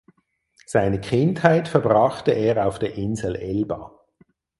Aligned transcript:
Seine 0.65 0.99
Kindheit 0.99 1.67
verbrachte 1.67 2.31
er 2.31 2.65
auf 2.65 2.79
der 2.79 2.95
Insel 2.95 3.35
Elba. 3.35 3.99